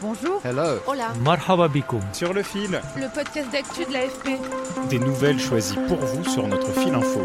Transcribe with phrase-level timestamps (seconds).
[0.00, 0.40] Bonjour.
[0.44, 0.78] Hello.
[0.86, 1.12] Hola.
[1.24, 2.00] Marhaba bikoum.
[2.12, 4.38] Sur le fil, Le podcast d'actu de l'AFP.
[4.90, 7.20] des nouvelles choisies pour vous sur notre fil info.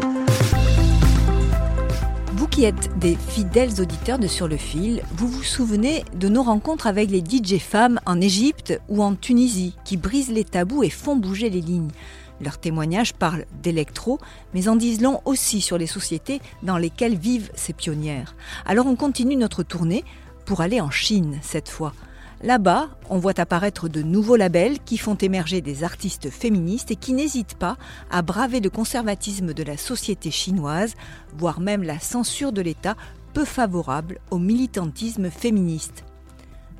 [2.32, 6.42] Vous qui êtes des fidèles auditeurs de Sur le fil, vous vous souvenez de nos
[6.42, 10.90] rencontres avec les DJ femmes en Égypte ou en Tunisie qui brisent les tabous et
[10.90, 11.90] font bouger les lignes.
[12.40, 14.18] Leurs témoignages parlent d'électro,
[14.52, 18.34] mais en disent long aussi sur les sociétés dans lesquelles vivent ces pionnières.
[18.66, 20.04] Alors on continue notre tournée
[20.44, 21.92] pour aller en Chine cette fois.
[22.44, 27.14] Là-bas, on voit apparaître de nouveaux labels qui font émerger des artistes féministes et qui
[27.14, 27.78] n'hésitent pas
[28.10, 30.94] à braver le conservatisme de la société chinoise,
[31.38, 32.96] voire même la censure de l'État
[33.32, 36.04] peu favorable au militantisme féministe.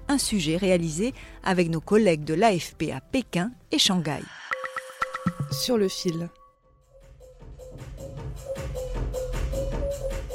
[0.09, 4.21] Un sujet réalisé avec nos collègues de l'AFP à Pékin et Shanghai.
[5.51, 6.29] Sur le fil.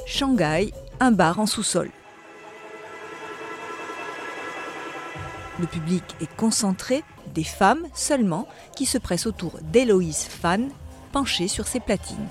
[0.08, 1.92] Shanghai, un bar en sous-sol.
[5.60, 10.70] Le public est concentré, des femmes seulement, qui se pressent autour d'Héloïse Fan,
[11.12, 12.30] penchée sur ses platines.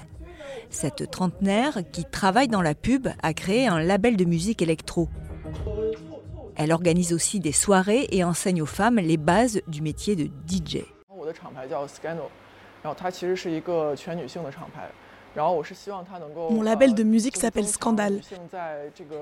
[0.71, 5.09] Cette trentenaire, qui travaille dans la pub, a créé un label de musique électro.
[6.57, 10.79] Elle organise aussi des soirées et enseigne aux femmes les bases du métier de DJ.
[15.37, 18.21] Mon label de musique s'appelle Scandale.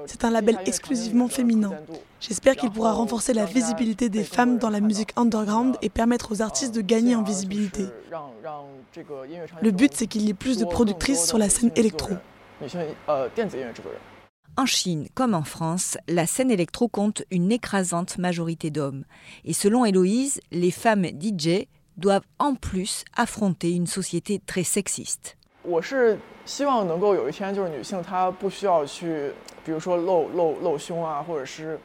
[0.06, 1.72] C'est un label exclusivement féminin.
[2.20, 6.42] J'espère qu'il pourra renforcer la visibilité des femmes dans la musique underground et permettre aux
[6.42, 7.86] artistes de gagner en visibilité.
[9.62, 12.14] Le but, c'est qu'il y ait plus de productrices sur la scène électro.
[14.58, 19.04] En Chine comme en France, la scène électro compte une écrasante majorité d'hommes.
[19.44, 21.66] Et selon Héloïse, les femmes DJ
[21.98, 25.36] doivent en plus affronter une société très sexiste.
[25.65, 29.31] 我是希望能够有一天，就是女性她不需要去，
[29.65, 31.79] 比如说露露露胸啊，或者是。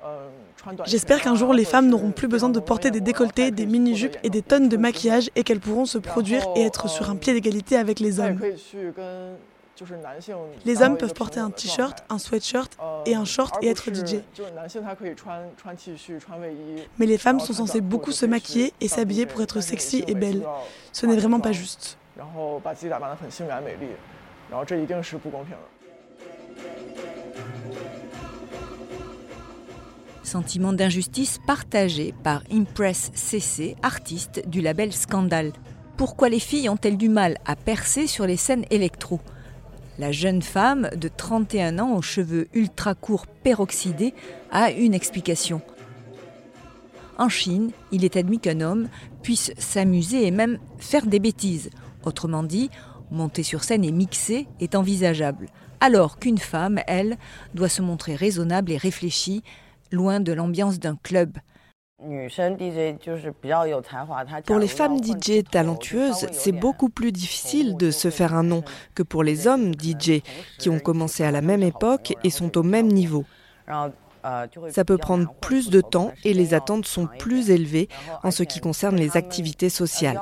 [0.00, 2.84] 呃穿短裙啊 J'espère qu'un jour, les 或者 femmes 是 n'auront plus 比较 besoin de 浓 porter
[2.92, 4.78] 眉 des 的模样 décolletés, 她也 des 可以去 mini-jupes 演 et des 出 tonnes de 或者是
[4.78, 8.30] maquillage et qu'elles pourront se produire et être sur un pied d'égalité avec les 她也
[8.30, 8.38] hommes.
[8.38, 9.36] 可以去跟
[9.74, 13.02] 就是男性 Les 达到 hommes 一个 peuvent 平 porter 等 un 的状 t-shirt, 态 un sweatshirt 呃
[13.06, 14.20] et un short 而 et 不 être 是 DJ.
[14.32, 18.60] 就是男性他可以穿穿 T 恤、穿卫衣， Mais les femmes 然后 sont 穿 censées 短裤 beaucoup 就 se 可以去
[18.62, 20.40] maquiller et 上 s'habiller DJ pour être 但是女 sexy 性 et 每次 belle.
[20.42, 21.96] 都要 Ce n'est 化 vraiment pas 妆 juste.
[22.16, 23.88] 然后把自己打扮得很性感美丽，
[24.50, 25.58] 然后这一定是不公平的。
[30.22, 35.52] Sentiment d'injustice partagé par Impress CC, artiste du label Scandal.
[35.96, 39.20] Pourquoi les filles ont-elles du mal à percer sur les scènes électro
[39.98, 44.12] La jeune femme de 31 ans aux cheveux ultra courts peroxydés
[44.50, 45.62] a une explication.
[47.16, 48.88] En Chine, il est admis qu'un homme
[49.22, 51.70] puisse s'amuser et même faire des bêtises.
[52.05, 52.69] Autrement dit,
[53.11, 55.47] monter sur scène et mixer est envisageable,
[55.79, 57.17] alors qu'une femme, elle,
[57.53, 59.43] doit se montrer raisonnable et réfléchie,
[59.91, 61.37] loin de l'ambiance d'un club.
[64.45, 69.03] Pour les femmes DJ talentueuses, c'est beaucoup plus difficile de se faire un nom que
[69.03, 70.21] pour les hommes DJ
[70.59, 73.23] qui ont commencé à la même époque et sont au même niveau.
[74.69, 77.89] Ça peut prendre plus de temps et les attentes sont plus élevées
[78.23, 80.19] en ce qui concerne les activités sociales.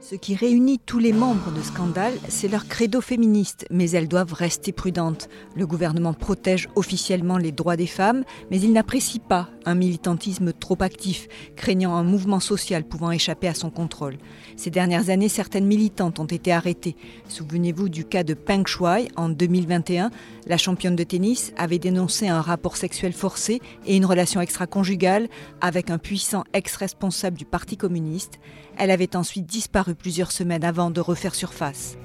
[0.00, 4.34] Ce qui réunit tous les membres de Scandale, c'est leur credo féministe, mais elles doivent
[4.34, 5.28] rester prudentes.
[5.56, 10.76] Le gouvernement protège officiellement les droits des femmes, mais il n'apprécie pas un militantisme trop
[10.80, 14.16] actif, craignant un mouvement social pouvant échapper à son contrôle.
[14.56, 16.96] Ces dernières années, certaines militantes ont été arrêtées.
[17.28, 20.10] Souvenez-vous du cas de Peng Shuai en 2021.
[20.46, 25.28] La championne de tennis avait dénoncé un rapport sexuel forcé et une relation extra-conjugale
[25.60, 28.38] avec un puissant ex-responsable du Parti communiste.
[28.76, 31.96] Elle avait ensuite disparu plusieurs semaines avant de refaire surface.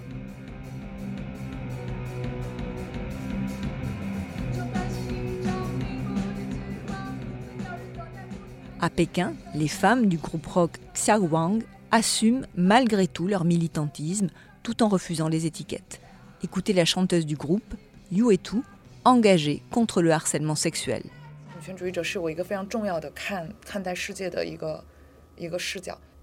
[8.82, 14.30] À Pékin, les femmes du groupe rock Xiaowang assument malgré tout leur militantisme
[14.64, 16.00] tout en refusant les étiquettes.
[16.44, 17.76] Écoutez la chanteuse du groupe,
[18.10, 18.62] Yu Etu,
[19.04, 21.04] engagée contre le harcèlement sexuel.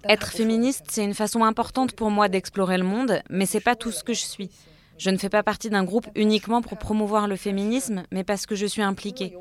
[0.09, 3.93] Être féministe, c'est une façon importante pour moi d'explorer le monde, mais c'est pas tout
[3.93, 4.51] ce que je suis.
[4.97, 8.55] Je ne fais pas partie d'un groupe uniquement pour promouvoir le féminisme, mais parce que
[8.55, 9.37] je suis impliquée.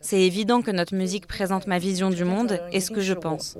[0.00, 3.56] C'est évident que notre musique présente ma vision du monde et ce que je pense.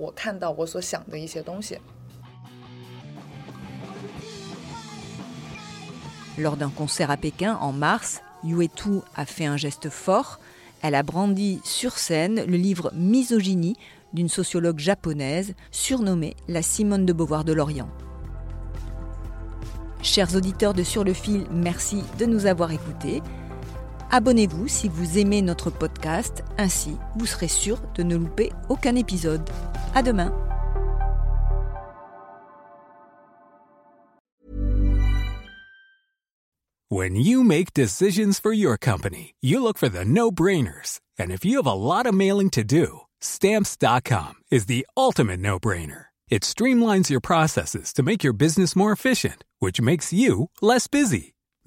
[6.38, 10.38] Lors d'un concert à Pékin en mars, Yue Tu a fait un geste fort.
[10.82, 13.76] Elle a brandi sur scène le livre Misogynie
[14.12, 17.90] d'une sociologue japonaise surnommée la Simone de Beauvoir de l'Orient.
[20.02, 23.20] Chers auditeurs de Sur le fil, merci de nous avoir écoutés.
[24.10, 29.48] Abonnez-vous si vous aimez notre podcast, ainsi vous serez sûr de ne louper aucun épisode.
[29.94, 30.32] À demain.
[36.90, 41.00] When you make decisions for your company, you look for the no-brainers.
[41.18, 46.06] And if you have a lot of mailing to do, stamps.com is the ultimate no-brainer.
[46.30, 51.34] It streamlines your processes to make your business more efficient, which makes you less busy.